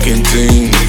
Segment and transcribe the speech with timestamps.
[0.00, 0.79] fucking thing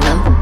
[0.00, 0.33] down low.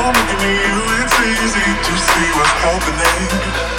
[0.00, 0.80] I'm looking at you?
[1.04, 3.69] It's easy to see what's happening.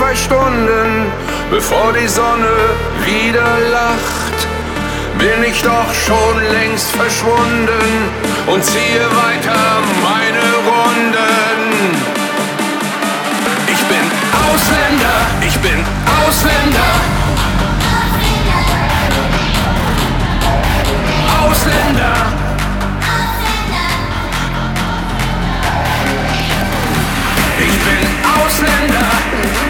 [0.00, 1.12] zwei Stunden,
[1.50, 2.56] bevor die Sonne
[3.04, 4.38] wieder lacht,
[5.18, 8.08] bin ich doch schon längst verschwunden
[8.46, 9.60] und ziehe weiter
[10.08, 11.60] meine Runden.
[13.66, 14.04] Ich bin
[14.48, 15.84] Ausländer, ich bin
[16.24, 16.90] Ausländer.
[21.42, 22.14] Ausländer.
[27.58, 28.02] Ich bin
[28.38, 29.69] Ausländer.